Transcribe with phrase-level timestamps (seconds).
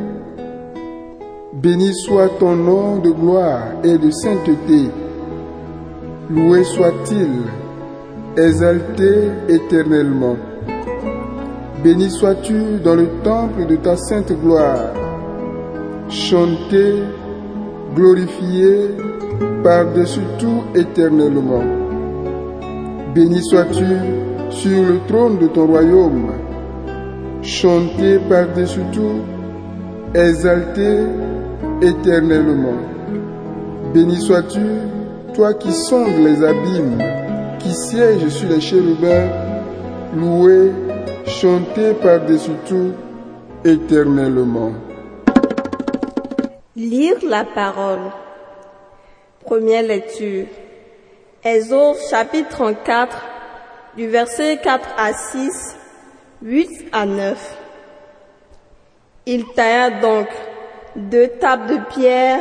[1.52, 4.90] Béni soit ton nom de gloire et de sainteté.
[6.30, 7.42] Loué soit-il,
[8.36, 10.36] exalté éternellement.
[11.82, 14.92] Béni sois-tu dans le temple de ta sainte gloire.
[16.08, 17.02] Chanté,
[17.96, 18.90] glorifié
[19.64, 21.85] par-dessus tout éternellement.
[23.16, 23.86] Béni sois-tu
[24.50, 26.32] sur le trône de ton royaume.
[27.40, 29.22] Chanté par-dessus tout,
[30.14, 30.98] exalté
[31.80, 32.76] éternellement.
[33.94, 34.60] Béni sois-tu,
[35.32, 36.98] toi qui sondes les abîmes,
[37.58, 39.30] qui sièges sur les chérubins,
[40.14, 40.72] loué,
[41.24, 42.92] chanté par-dessus tout,
[43.64, 44.72] éternellement.
[46.76, 48.10] Lire la parole.
[49.46, 50.44] Première lecture.
[51.46, 53.24] Exode chapitre 34,
[53.96, 55.76] du verset 4 à 6,
[56.42, 57.56] 8 à 9.
[59.26, 60.26] Il tailla donc
[60.96, 62.40] deux tables de pierre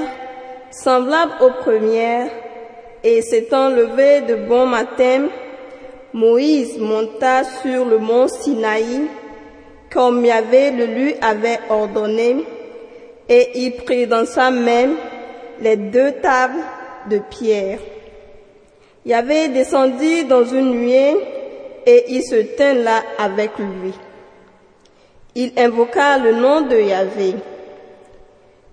[0.72, 2.32] semblables aux premières,
[3.04, 5.28] et s'étant levé de bon matin,
[6.12, 9.08] Moïse monta sur le mont Sinaï,
[9.94, 12.44] comme Yahvé le lui avait ordonné,
[13.30, 14.96] et il prit dans sa main
[15.62, 16.64] les deux tables
[17.08, 17.78] de pierre.
[19.06, 21.16] Yahvé descendit dans une nuée
[21.86, 23.94] et il se tint là avec lui.
[25.36, 27.36] Il invoqua le nom de Yahvé.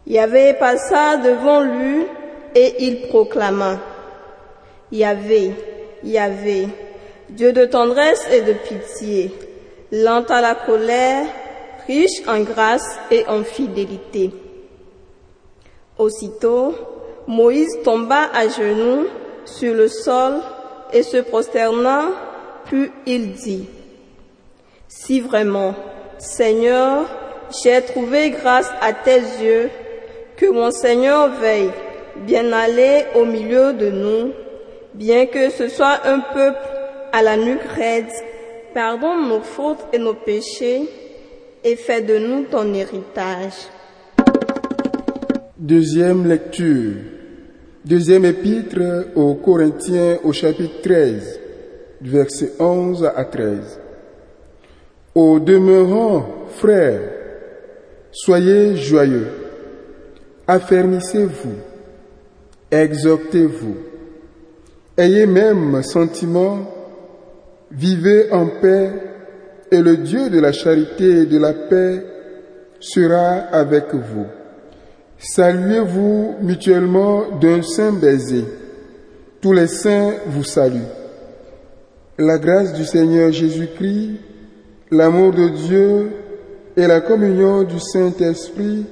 [0.06, 2.06] Yahvé passa devant lui
[2.54, 3.78] et il proclama,
[4.90, 5.52] Yahvé,
[6.02, 6.68] Yahvé,
[7.28, 9.32] Dieu de tendresse et de pitié,
[9.90, 11.26] lent à la colère,
[11.86, 14.30] riche en grâce et en fidélité.
[15.98, 16.74] Aussitôt,
[17.26, 19.06] Moïse tomba à genoux
[19.44, 20.34] sur le sol
[20.92, 22.10] et se prosternant,
[22.66, 23.66] puis il dit,
[24.88, 25.74] Si vraiment,
[26.18, 27.06] Seigneur,
[27.62, 29.70] j'ai trouvé grâce à tes yeux,
[30.36, 31.70] que mon Seigneur veille
[32.26, 34.32] bien aller au milieu de nous,
[34.94, 36.68] bien que ce soit un peuple
[37.12, 38.06] à la nuque raide,
[38.74, 40.88] pardonne nos fautes et nos péchés,
[41.64, 43.68] et fais de nous ton héritage.
[45.56, 47.11] Deuxième lecture.
[47.84, 48.78] Deuxième épître
[49.16, 51.40] aux Corinthiens au chapitre 13,
[52.00, 53.80] du verset 11 à 13.
[55.16, 57.00] Au demeurant, frères,
[58.12, 59.26] soyez joyeux,
[60.46, 61.56] affermissez-vous,
[62.70, 63.76] exhortez-vous,
[64.96, 66.72] ayez même sentiment,
[67.72, 68.92] vivez en paix,
[69.72, 72.00] et le Dieu de la charité et de la paix
[72.78, 74.26] sera avec vous.
[75.24, 78.44] Saluez-vous mutuellement d'un saint baiser.
[79.40, 80.90] Tous les saints vous saluent.
[82.18, 84.18] La grâce du Seigneur Jésus-Christ,
[84.90, 86.10] l'amour de Dieu
[86.76, 88.84] et la communion du Saint-Esprit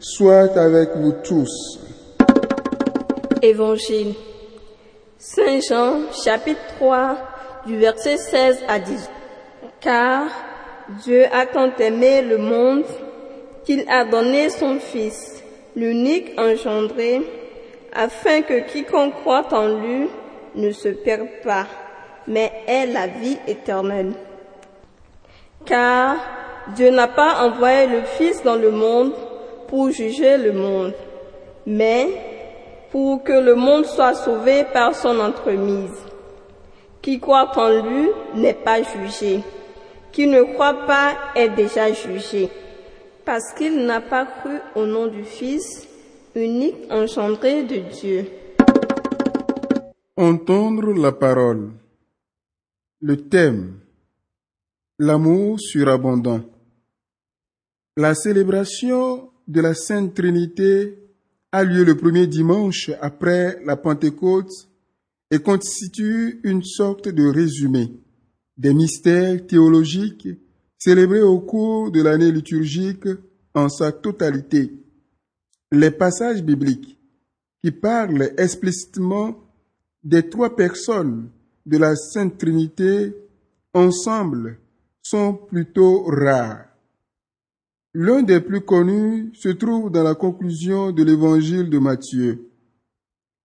[0.00, 1.78] soient avec vous tous.
[3.42, 4.14] Évangile.
[5.18, 7.18] Saint Jean, chapitre 3,
[7.66, 9.10] du verset 16 à 18.
[9.82, 10.28] Car
[11.02, 12.84] Dieu a tant aimé le monde
[13.64, 15.43] qu'il a donné son Fils,
[15.76, 17.22] l'unique engendré,
[17.92, 20.08] afin que quiconque croit en lui
[20.54, 21.66] ne se perde pas,
[22.26, 24.12] mais ait la vie éternelle.
[25.64, 26.16] Car
[26.74, 29.12] Dieu n'a pas envoyé le Fils dans le monde
[29.68, 30.92] pour juger le monde,
[31.66, 32.08] mais
[32.90, 35.98] pour que le monde soit sauvé par son entremise.
[37.02, 39.40] Qui croit en lui n'est pas jugé.
[40.12, 42.48] Qui ne croit pas est déjà jugé,
[43.24, 45.86] parce qu'il n'a pas cru au nom du Fils
[46.34, 48.26] unique engendré de Dieu.
[50.16, 51.70] Entendre la parole.
[53.00, 53.80] Le thème.
[54.98, 56.42] L'amour surabondant.
[57.96, 60.98] La célébration de la Sainte Trinité
[61.52, 64.68] a lieu le premier dimanche après la Pentecôte
[65.30, 67.92] et constitue une sorte de résumé
[68.56, 70.28] des mystères théologiques
[70.84, 73.08] célébrés au cours de l'année liturgique
[73.54, 74.70] en sa totalité.
[75.72, 76.98] Les passages bibliques
[77.62, 79.34] qui parlent explicitement
[80.02, 81.30] des trois personnes
[81.64, 83.14] de la Sainte Trinité
[83.72, 84.58] ensemble
[85.00, 86.66] sont plutôt rares.
[87.94, 92.50] L'un des plus connus se trouve dans la conclusion de l'évangile de Matthieu.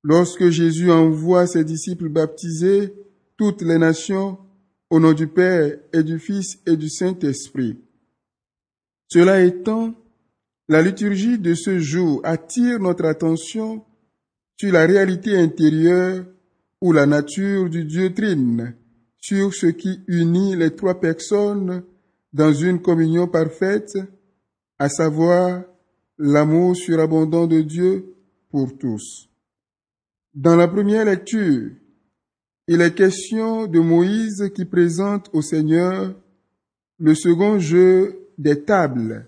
[0.03, 2.93] Lorsque Jésus envoie ses disciples baptiser
[3.37, 4.39] toutes les nations
[4.89, 7.77] au nom du Père et du Fils et du Saint-Esprit.
[9.07, 9.93] Cela étant,
[10.67, 13.83] la liturgie de ce jour attire notre attention
[14.57, 16.25] sur la réalité intérieure
[16.81, 18.75] ou la nature du Dieu Trine,
[19.17, 21.83] sur ce qui unit les trois personnes
[22.33, 23.97] dans une communion parfaite,
[24.77, 25.63] à savoir
[26.17, 28.15] l'amour surabondant de Dieu
[28.49, 29.29] pour tous.
[30.33, 31.71] Dans la première lecture,
[32.71, 36.13] il est question de Moïse qui présente au Seigneur
[36.99, 39.27] le second jeu des tables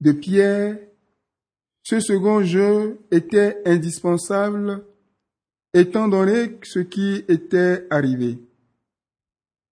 [0.00, 0.76] de pierre
[1.84, 4.84] ce second jeu était indispensable
[5.72, 8.40] étant donné ce qui était arrivé.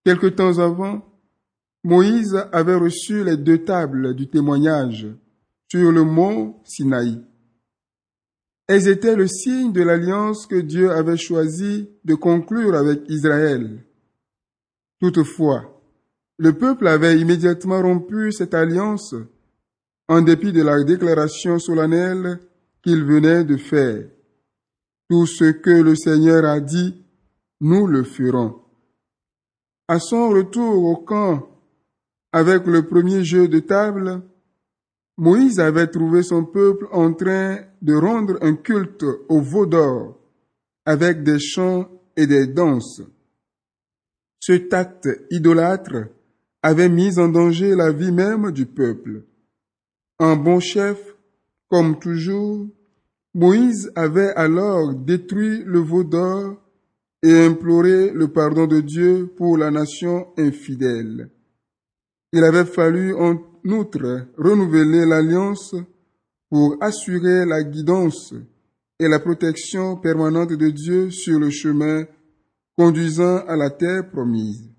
[0.05, 1.05] Quelque temps avant,
[1.83, 5.09] Moïse avait reçu les deux tables du témoignage
[5.69, 7.21] sur le mont Sinaï.
[8.73, 13.85] Elles étaient le signe de l'alliance que Dieu avait choisi de conclure avec Israël.
[15.01, 15.83] Toutefois,
[16.39, 19.17] le peuple avait immédiatement rompu cette alliance
[20.07, 22.39] en dépit de la déclaration solennelle
[22.85, 24.05] qu'il venait de faire.
[25.09, 27.05] Tout ce que le Seigneur a dit,
[27.61, 28.55] nous le ferons.
[29.89, 31.49] À son retour au camp,
[32.31, 34.23] avec le premier jeu de table,
[35.21, 40.19] Moïse avait trouvé son peuple en train de rendre un culte au veau d'or,
[40.87, 43.03] avec des chants et des danses.
[44.39, 46.09] Ce acte idolâtre
[46.63, 49.27] avait mis en danger la vie même du peuple.
[50.19, 50.99] Un bon chef,
[51.69, 52.67] comme toujours,
[53.35, 56.57] Moïse avait alors détruit le veau d'or
[57.23, 61.31] et imploré le pardon de Dieu pour la nation infidèle.
[62.33, 65.75] Il avait fallu en outre renouveler l'alliance
[66.49, 68.35] pour assurer la guidance
[68.99, 72.05] et la protection permanente de Dieu sur le chemin
[72.77, 74.71] conduisant à la terre promise.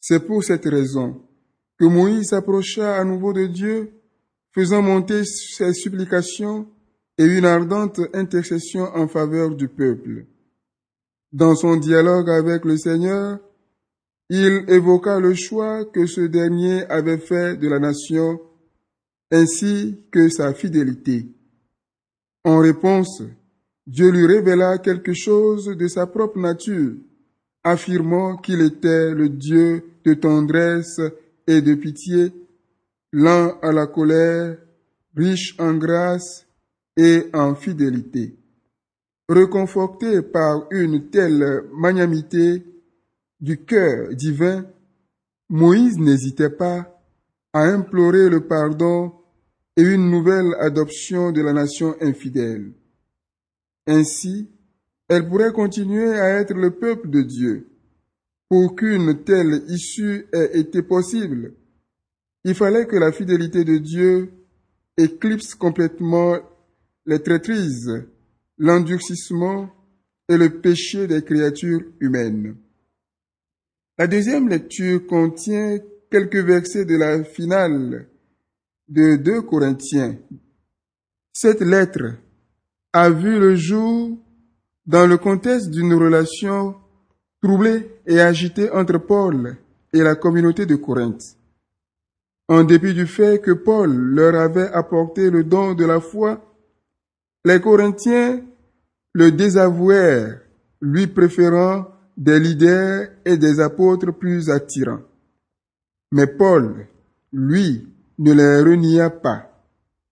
[0.00, 1.22] C'est pour cette raison
[1.78, 3.92] que Moïse s'approcha à nouveau de Dieu
[4.52, 6.66] faisant monter ses supplications
[7.16, 10.26] et une ardente intercession en faveur du peuple.
[11.32, 13.38] Dans son dialogue avec le Seigneur,
[14.30, 18.40] il évoqua le choix que ce dernier avait fait de la nation
[19.30, 21.26] ainsi que sa fidélité.
[22.44, 23.22] En réponse,
[23.86, 26.94] Dieu lui révéla quelque chose de sa propre nature,
[27.64, 31.00] affirmant qu'il était le Dieu de tendresse
[31.46, 32.32] et de pitié,
[33.12, 34.58] lent à la colère,
[35.16, 36.46] riche en grâce
[36.96, 38.34] et en fidélité.
[39.28, 42.62] Reconforté par une telle magnanimité
[43.40, 44.66] du cœur divin,
[45.48, 47.00] Moïse n'hésitait pas
[47.52, 49.12] à implorer le pardon
[49.76, 52.72] et une nouvelle adoption de la nation infidèle.
[53.86, 54.50] Ainsi,
[55.08, 57.68] elle pourrait continuer à être le peuple de Dieu.
[58.48, 61.54] Pour qu'une telle issue ait été possible,
[62.44, 64.32] il fallait que la fidélité de Dieu
[64.96, 66.38] éclipse complètement
[67.06, 68.06] les traîtrises,
[68.58, 69.70] l'endurcissement
[70.28, 72.56] et le péché des créatures humaines.
[73.98, 75.78] La deuxième lecture contient
[76.10, 78.06] quelques versets de la finale
[78.88, 80.16] de 2 Corinthiens.
[81.32, 82.14] Cette lettre
[82.92, 84.16] a vu le jour
[84.86, 86.76] dans le contexte d'une relation
[87.42, 89.56] troublée et agitée entre Paul
[89.92, 91.36] et la communauté de Corinthe
[92.48, 96.40] en dépit du fait que Paul leur avait apporté le don de la foi,
[97.44, 98.42] les Corinthiens
[99.12, 100.40] le désavouèrent,
[100.80, 101.86] lui préférant
[102.18, 105.02] des leaders et des apôtres plus attirants.
[106.10, 106.88] Mais Paul,
[107.32, 107.86] lui,
[108.18, 109.44] ne les renia pas.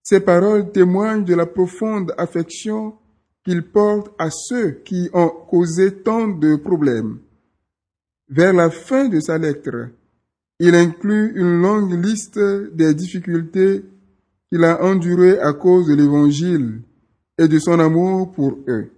[0.01, 2.95] Ces paroles témoignent de la profonde affection
[3.43, 7.19] qu'il porte à ceux qui ont causé tant de problèmes.
[8.29, 9.89] Vers la fin de sa lettre,
[10.59, 13.83] il inclut une longue liste des difficultés
[14.49, 16.81] qu'il a endurées à cause de l'Évangile
[17.37, 18.91] et de son amour pour eux.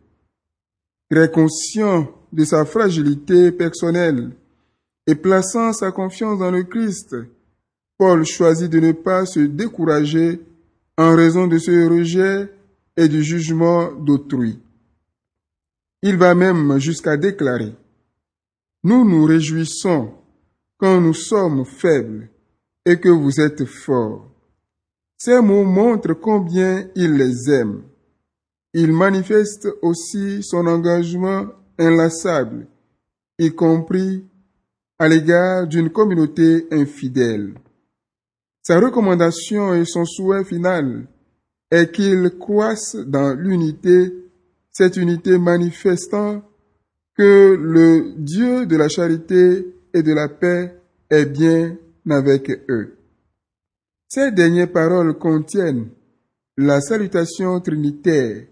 [1.10, 4.32] Très conscient de sa fragilité personnelle
[5.08, 7.16] et plaçant sa confiance dans le Christ,
[7.98, 10.40] Paul choisit de ne pas se décourager
[10.98, 12.52] en raison de ce rejet
[12.96, 14.60] et du jugement d'autrui.
[16.02, 17.74] Il va même jusqu'à déclarer,
[18.84, 20.14] Nous nous réjouissons
[20.78, 22.30] quand nous sommes faibles
[22.86, 24.30] et que vous êtes forts.
[25.18, 27.84] Ces mots montrent combien il les aime.
[28.74, 31.48] Il manifeste aussi son engagement
[31.80, 32.68] inlassable
[33.40, 34.26] y compris
[35.00, 37.54] à l'égard d'une communauté infidèle.
[38.62, 41.08] Sa recommandation et son souhait final
[41.72, 44.14] est qu'ils croissent dans l'unité,
[44.72, 46.44] cette unité manifestant
[47.18, 50.76] que le Dieu de la charité et de la paix
[51.10, 51.78] est bien
[52.10, 52.98] avec eux.
[54.08, 55.90] Ces dernières paroles contiennent
[56.58, 58.48] la salutation trinitaire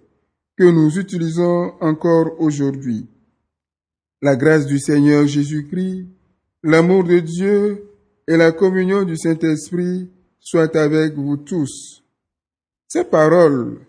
[0.57, 3.07] que nous utilisons encore aujourd'hui.
[4.19, 6.07] La grâce du Seigneur Jésus-Christ,
[6.63, 7.83] l'amour de Dieu
[8.27, 10.09] et la communion du Saint-Esprit
[10.39, 12.03] soient avec vous tous.
[12.87, 13.79] Ces paroles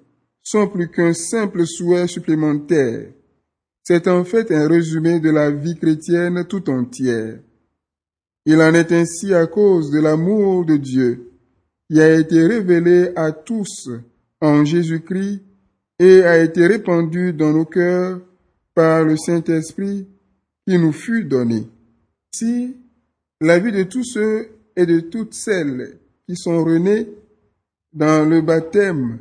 [0.43, 3.09] sont plus qu'un simple souhait supplémentaire.
[3.83, 7.39] C'est en fait un résumé de la vie chrétienne tout entière.
[8.45, 11.33] Il en est ainsi à cause de l'amour de Dieu
[11.91, 13.89] qui a été révélé à tous
[14.43, 15.43] en Jésus-Christ
[15.99, 18.21] et a été répandu dans nos cœurs
[18.75, 20.07] par le Saint-Esprit
[20.69, 21.67] qui nous fut donné.
[22.35, 22.77] Si
[23.41, 25.97] la vie de tous ceux et de toutes celles
[26.29, 27.09] qui sont renés
[27.95, 29.21] dans le baptême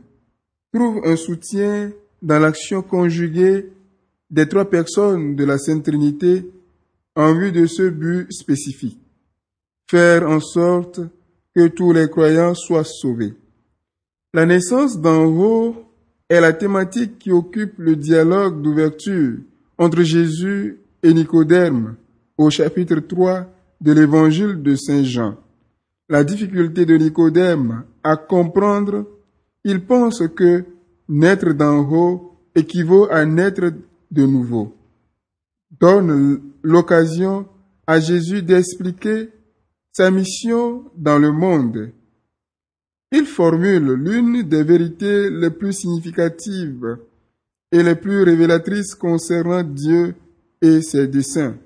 [0.74, 3.70] trouve un soutien dans l'action conjuguée
[4.30, 6.52] des trois personnes de la Sainte Trinité
[7.16, 9.00] en vue de ce but spécifique.
[9.90, 11.00] Faire en sorte
[11.56, 13.36] que tous les croyants soient sauvés.
[14.34, 15.78] La naissance d'en haut
[16.28, 19.38] est la thématique qui occupe le dialogue d'ouverture
[19.78, 21.96] entre Jésus et Nicodème
[22.38, 23.46] au chapitre 3
[23.82, 25.38] de l'évangile de Saint Jean.
[26.10, 29.06] La difficulté de Nicodème à comprendre,
[29.64, 30.64] il pense que
[31.10, 33.74] naître d'en haut équivaut à naître
[34.10, 34.76] de nouveau,
[35.80, 37.48] donne l'occasion
[37.86, 39.30] à Jésus d'expliquer
[39.92, 41.92] sa mission dans le monde
[43.12, 46.98] il formule l'une des vérités les plus significatives
[47.72, 50.16] et les plus révélatrices concernant Dieu
[50.62, 51.58] et ses desseins.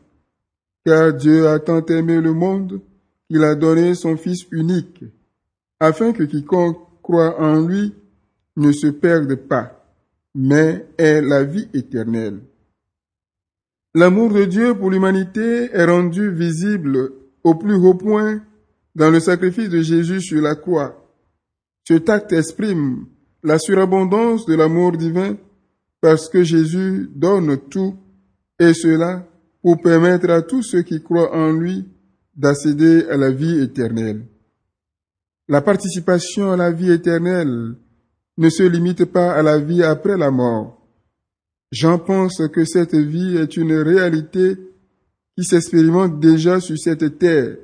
[0.85, 2.81] Car Dieu a tant aimé le monde
[3.29, 5.03] qu'il a donné son Fils unique,
[5.79, 7.93] afin que quiconque croit en lui
[8.57, 9.85] ne se perde pas,
[10.35, 12.39] mais ait la vie éternelle.
[13.93, 17.11] L'amour de Dieu pour l'humanité est rendu visible
[17.43, 18.41] au plus haut point
[18.95, 21.01] dans le sacrifice de Jésus sur la croix
[21.87, 23.07] cet acte exprime
[23.43, 25.35] la surabondance de l'amour divin
[25.99, 27.95] parce que Jésus donne tout
[28.61, 29.27] et cela
[29.63, 31.87] pour permettre à tous ceux qui croient en lui
[32.35, 34.27] d'accéder à la vie éternelle.
[35.47, 37.75] La participation à la vie éternelle
[38.37, 40.79] ne se limite pas à la vie après la mort.
[41.71, 44.57] J'en pense que cette vie est une réalité
[45.35, 47.57] qui s'expérimente déjà sur cette terre,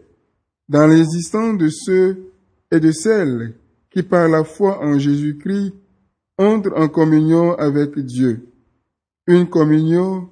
[0.67, 2.31] dans l'existence de ceux
[2.71, 3.53] et de celles
[3.91, 5.73] qui par la foi en Jésus-Christ
[6.39, 8.47] entrent en communion avec Dieu,
[9.27, 10.29] une communion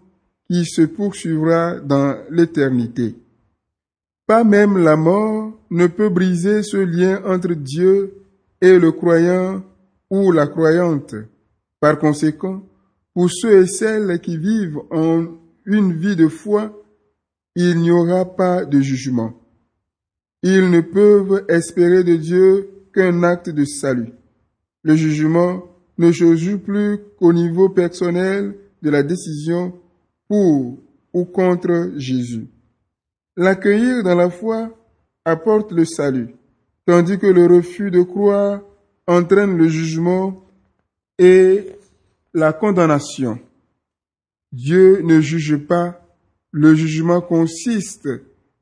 [0.49, 3.15] qui se poursuivra dans l'éternité.
[4.27, 8.13] Pas même la mort ne peut briser ce lien entre Dieu
[8.61, 9.63] et le croyant
[10.09, 11.15] ou la croyante.
[11.79, 12.63] Par conséquent,
[13.13, 15.25] pour ceux et celles qui vivent en
[15.65, 16.73] une vie de foi,
[17.55, 19.33] il n'y aura pas de jugement.
[20.43, 24.13] Ils ne peuvent espérer de Dieu qu'un acte de salut.
[24.83, 25.63] Le jugement
[25.97, 29.73] ne se joue plus qu'au niveau personnel de la décision
[30.27, 30.77] pour
[31.13, 32.47] ou contre Jésus.
[33.37, 34.69] L'accueillir dans la foi
[35.23, 36.35] apporte le salut,
[36.85, 38.61] tandis que le refus de croire
[39.07, 40.43] entraîne le jugement
[41.17, 41.67] et
[42.33, 43.39] la condamnation.
[44.51, 46.01] Dieu ne juge pas,
[46.51, 48.09] le jugement consiste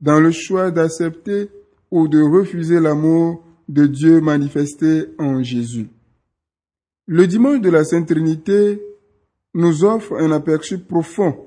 [0.00, 1.50] dans le choix d'accepter
[1.90, 5.88] ou de refuser l'amour de Dieu manifesté en Jésus.
[7.06, 8.80] Le dimanche de la Sainte Trinité
[9.54, 11.46] nous offre un aperçu profond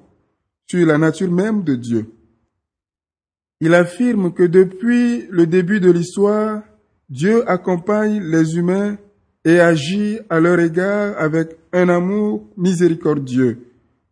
[0.70, 2.12] sur la nature même de Dieu.
[3.60, 6.62] Il affirme que depuis le début de l'histoire,
[7.10, 8.98] Dieu accompagne les humains
[9.46, 13.60] et agit à leur égard avec un amour miséricordieux,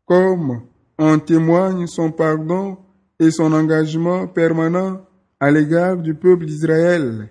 [0.06, 0.62] comme
[0.98, 2.78] en témoigne son pardon
[3.20, 5.06] et son engagement permanent
[5.40, 7.30] à l'égard du peuple d'Israël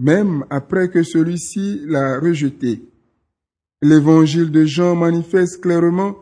[0.00, 2.82] même après que celui-ci l'a rejeté.
[3.82, 6.16] L'évangile de Jean manifeste clairement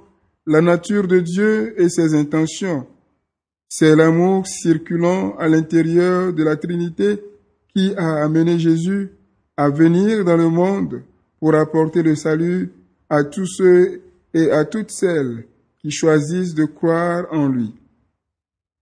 [0.48, 2.86] la nature de Dieu et ses intentions.
[3.68, 7.22] C'est l'amour circulant à l'intérieur de la Trinité
[7.74, 9.10] qui a amené Jésus
[9.58, 11.02] à venir dans le monde
[11.38, 12.72] pour apporter le salut
[13.10, 14.00] à tous ceux
[14.32, 15.44] et à toutes celles
[15.80, 17.74] qui choisissent de croire en lui.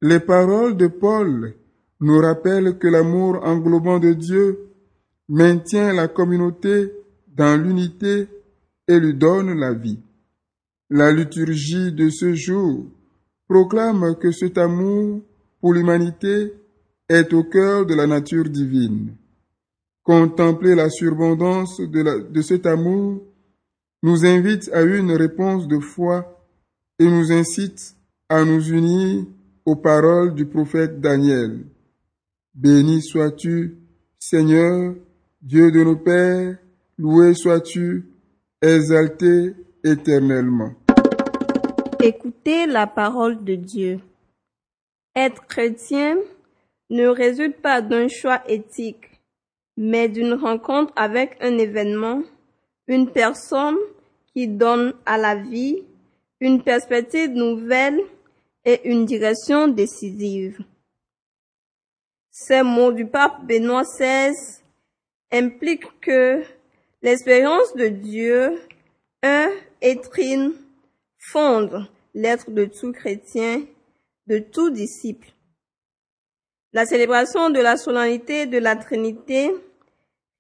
[0.01, 1.53] Les paroles de Paul
[2.01, 4.69] nous rappellent que l'amour englobant de Dieu
[5.29, 6.93] maintient la communauté
[7.27, 8.29] dans l'unité
[8.87, 9.99] et lui donne la vie.
[10.89, 12.87] La liturgie de ce jour
[13.49, 15.21] proclame que cet amour
[15.61, 16.53] pour l'humanité
[17.09, 19.17] est au cœur de la nature divine.
[20.05, 23.21] Contempler la surabondance de, de cet amour
[24.05, 26.47] nous invite à une réponse de foi
[27.01, 27.97] et nous incite
[28.29, 29.25] à nous unir
[29.65, 31.67] aux paroles du prophète Daniel.
[32.55, 33.77] Béni sois-tu,
[34.21, 34.95] Seigneur,
[35.43, 36.59] Dieu de nos pères,
[36.97, 38.05] loué sois-tu,
[38.63, 39.53] exalté
[39.87, 40.73] éternellement.
[42.03, 44.01] Écoutez la parole de Dieu.
[45.15, 46.17] Être chrétien
[46.91, 49.21] ne résulte pas d'un choix éthique,
[49.77, 52.23] mais d'une rencontre avec un événement,
[52.89, 53.79] une personne
[54.35, 55.83] qui donne à la vie
[56.41, 58.01] une perspective nouvelle
[58.65, 60.59] et une direction décisive.
[62.31, 64.35] Ces mots du pape Benoît XVI
[65.33, 66.43] impliquent que
[67.01, 68.61] l'expérience de Dieu,
[69.23, 69.49] un
[69.81, 70.55] et trine,
[71.19, 73.65] fonde l'être de tout chrétien,
[74.27, 75.29] de tout disciple.
[76.73, 79.55] La célébration de la solennité de la Trinité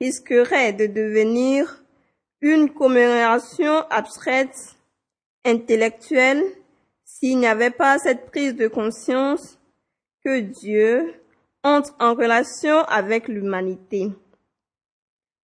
[0.00, 1.83] risquerait de devenir
[2.40, 4.76] une commémoration abstraite,
[5.45, 6.45] intellectuelle,
[7.05, 9.59] s'il n'y avait pas cette prise de conscience
[10.25, 11.14] que Dieu
[11.62, 14.11] entre en relation avec l'humanité.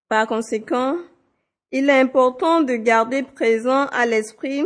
[0.09, 0.99] Par conséquent,
[1.73, 4.65] il est important de garder présent à l'esprit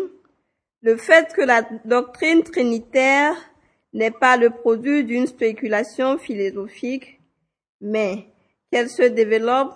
[0.82, 3.34] le fait que la doctrine trinitaire
[3.92, 7.20] n'est pas le produit d'une spéculation philosophique,
[7.80, 8.26] mais
[8.70, 9.74] qu'elle se développe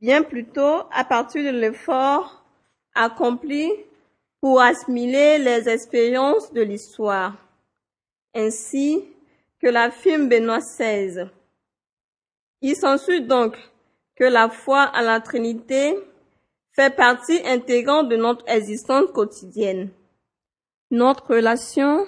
[0.00, 2.44] bien plutôt à partir de l'effort
[2.94, 3.70] accompli
[4.40, 7.36] pour assimiler les expériences de l'histoire,
[8.34, 9.04] ainsi
[9.60, 11.28] que l'affirme Benoît XVI.
[12.60, 13.56] Il s'ensuit donc
[14.16, 15.96] que la foi à la Trinité
[16.74, 19.90] fait partie intégrante de notre existence quotidienne.
[20.90, 22.06] Notre relation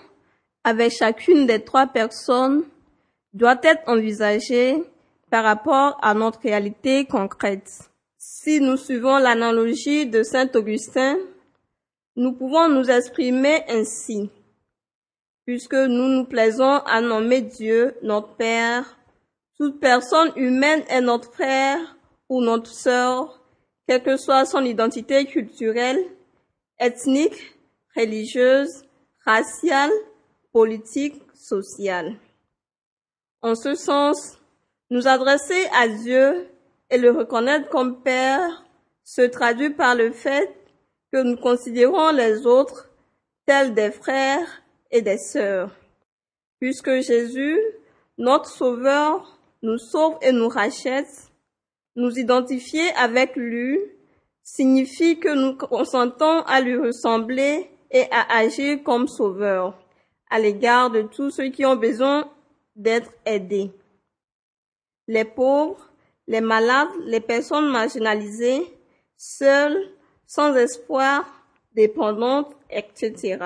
[0.64, 2.64] avec chacune des trois personnes
[3.32, 4.82] doit être envisagée
[5.30, 7.90] par rapport à notre réalité concrète.
[8.18, 11.16] Si nous suivons l'analogie de Saint Augustin,
[12.16, 14.30] nous pouvons nous exprimer ainsi.
[15.44, 18.96] Puisque nous nous plaisons à nommer Dieu notre Père,
[19.56, 21.78] toute personne humaine est notre frère
[22.28, 23.45] ou notre sœur,
[23.86, 26.02] quelle que soit son identité culturelle,
[26.78, 27.54] ethnique,
[27.94, 28.84] religieuse,
[29.24, 29.92] raciale,
[30.52, 32.16] politique, sociale.
[33.42, 34.38] En ce sens,
[34.90, 36.48] nous adresser à Dieu
[36.90, 38.64] et le reconnaître comme Père
[39.04, 40.52] se traduit par le fait
[41.12, 42.90] que nous considérons les autres
[43.46, 45.70] tels des frères et des sœurs.
[46.58, 47.58] Puisque Jésus,
[48.18, 51.25] notre Sauveur, nous sauve et nous rachète,
[51.96, 53.78] nous identifier avec lui
[54.42, 59.76] signifie que nous consentons à lui ressembler et à agir comme Sauveur
[60.30, 62.30] à l'égard de tous ceux qui ont besoin
[62.74, 63.70] d'être aidés.
[65.08, 65.90] Les pauvres,
[66.26, 68.62] les malades, les personnes marginalisées,
[69.16, 69.90] seules,
[70.26, 71.24] sans espoir,
[71.74, 73.38] dépendantes, etc.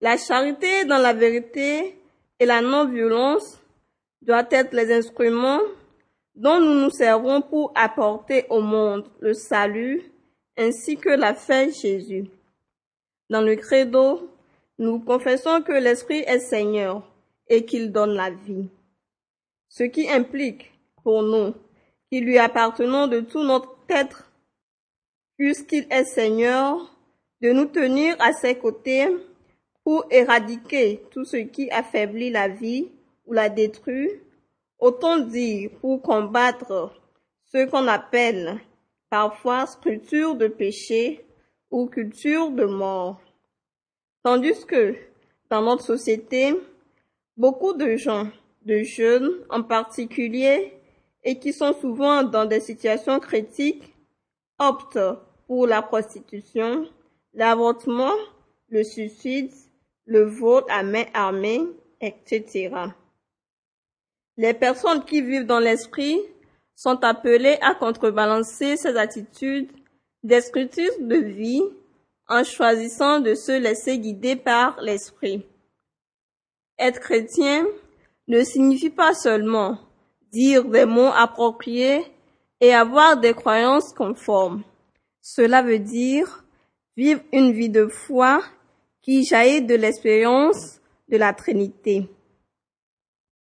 [0.00, 1.98] La charité dans la vérité
[2.40, 3.60] et la non-violence
[4.22, 5.60] doivent être les instruments
[6.34, 10.02] dont nous nous servons pour apporter au monde le salut
[10.56, 12.26] ainsi que la fin Jésus.
[13.30, 14.30] Dans le credo,
[14.78, 17.02] nous confessons que l'Esprit est Seigneur
[17.48, 18.68] et qu'il donne la vie.
[19.68, 21.54] Ce qui implique pour nous
[22.10, 24.30] qui lui appartenons de tout notre être,
[25.36, 26.96] puisqu'il est Seigneur,
[27.40, 29.08] de nous tenir à ses côtés
[29.82, 32.88] pour éradiquer tout ce qui affaiblit la vie
[33.26, 34.10] ou la détruit,
[34.84, 36.92] autant dire pour combattre
[37.46, 38.60] ce qu'on appelle
[39.08, 41.24] parfois structure de péché
[41.70, 43.18] ou culture de mort.
[44.22, 44.94] Tandis que
[45.48, 46.54] dans notre société,
[47.34, 48.28] beaucoup de gens,
[48.66, 50.74] de jeunes en particulier,
[51.22, 53.94] et qui sont souvent dans des situations critiques,
[54.58, 54.98] optent
[55.46, 56.86] pour la prostitution,
[57.32, 58.12] l'avortement,
[58.68, 59.50] le suicide,
[60.04, 61.62] le vote à main armée,
[62.02, 62.70] etc.
[64.36, 66.20] Les personnes qui vivent dans l'esprit
[66.74, 69.70] sont appelées à contrebalancer ces attitudes
[70.22, 71.62] descriptrices de vie
[72.28, 75.46] en choisissant de se laisser guider par l'esprit.
[76.78, 77.66] Être chrétien
[78.26, 79.78] ne signifie pas seulement
[80.32, 82.02] dire des mots appropriés
[82.60, 84.64] et avoir des croyances conformes.
[85.20, 86.44] Cela veut dire
[86.96, 88.42] vivre une vie de foi
[89.02, 92.08] qui jaillit de l'expérience de la Trinité.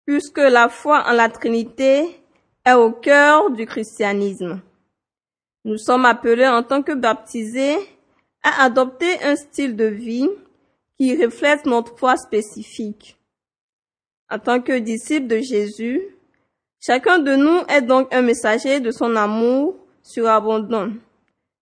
[0.06, 2.22] Puisque la foi en la Trinité
[2.64, 4.60] est au cœur du christianisme.
[5.64, 7.76] Nous sommes appelés en tant que baptisés
[8.44, 10.28] à adopter un style de vie
[10.96, 13.16] qui reflètent notre foi spécifique.
[14.30, 16.00] En tant que disciple de Jésus,
[16.78, 20.90] chacun de nous est donc un messager de son amour surabondant.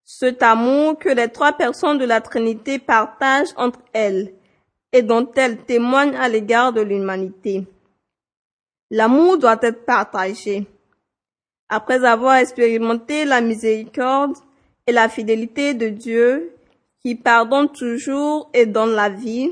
[0.05, 4.35] Cet amour que les trois personnes de la Trinité partagent entre elles
[4.93, 7.67] et dont elles témoignent à l'égard de l'humanité.
[8.97, 10.69] L'amour doit être partagé.
[11.69, 14.37] Après avoir expérimenté la miséricorde
[14.87, 16.53] et la fidélité de Dieu,
[17.03, 19.51] qui pardonne toujours et donne la vie,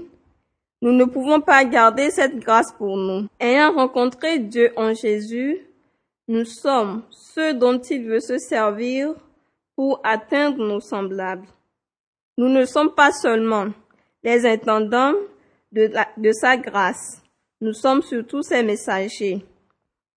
[0.80, 3.26] nous ne pouvons pas garder cette grâce pour nous.
[3.40, 5.58] Ayant rencontré Dieu en Jésus,
[6.28, 9.12] nous sommes ceux dont il veut se servir
[9.74, 11.48] pour atteindre nos semblables.
[12.38, 13.66] Nous ne sommes pas seulement
[14.22, 15.14] les intendants
[15.72, 17.21] de, de sa grâce,
[17.62, 19.46] nous sommes surtout ses messagers.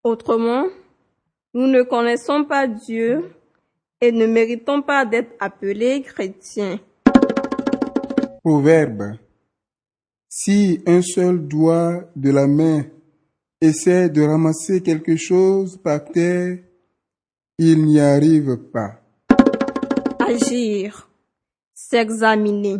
[0.04, 0.66] Autrement,
[1.54, 3.36] nous ne connaissons pas Dieu
[4.02, 6.80] et ne méritons pas d'être appelés chrétiens.
[8.44, 9.20] Proverbe.
[10.28, 12.84] Si un seul doigt de la main
[13.62, 16.58] essaie de ramasser quelque chose par terre,
[17.60, 19.02] il n'y arrive pas.
[20.20, 21.08] Agir,
[21.76, 22.78] s'examiner.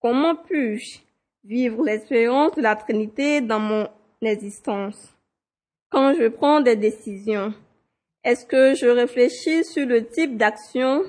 [0.00, 1.07] Comment puis-je
[1.44, 3.88] vivre l'expérience de la Trinité dans mon
[4.22, 4.96] existence
[5.90, 7.54] Quand je prends des décisions,
[8.24, 11.02] est-ce que je réfléchis sur le type d'action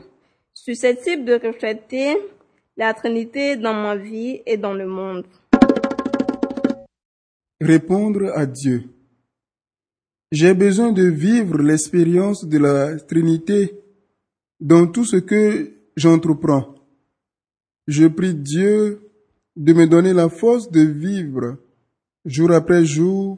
[0.53, 2.15] susceptible de refléter
[2.77, 5.25] la Trinité dans ma vie et dans le monde?
[7.59, 8.83] Répondre à Dieu.
[10.31, 13.73] J'ai besoin de vivre l'expérience de la Trinité
[14.59, 16.75] dans tout ce que j'entreprends.
[17.87, 19.08] Je prie Dieu
[19.59, 21.57] de me donner la force de vivre
[22.23, 23.37] jour après jour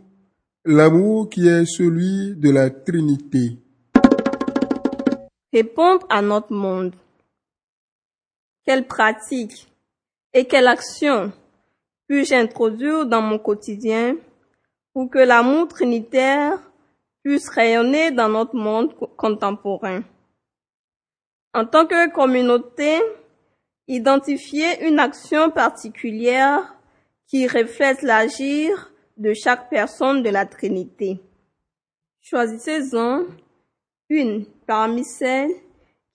[0.64, 3.58] l'amour qui est celui de la Trinité.
[5.52, 6.94] Répondre à notre monde.
[8.64, 9.68] Quelle pratique
[10.32, 11.32] et quelle action
[12.08, 14.16] puis-je introduire dans mon quotidien
[14.94, 16.60] pour que l'amour trinitaire
[17.24, 20.04] puisse rayonner dans notre monde contemporain?
[21.56, 23.02] En tant que communauté,
[23.88, 26.76] identifier une action particulière
[27.28, 31.20] qui reflète l'agir de chaque personne de la Trinité.
[32.22, 33.24] Choisissez-en
[34.10, 35.52] une parmi celles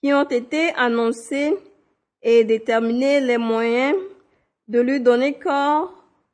[0.03, 1.55] qui ont été annoncées
[2.23, 3.97] et déterminez les moyens
[4.69, 5.93] de lui donner corps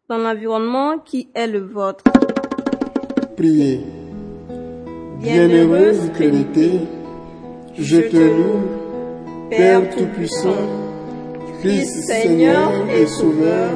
[0.09, 2.05] dans l'environnement qui est le vôtre.
[3.37, 3.81] Priez.
[5.21, 6.81] Bienheureuse Trinité,
[7.79, 10.92] je te loue, Père Tout-Puissant,
[11.65, 13.71] Seigneur et Sauveur,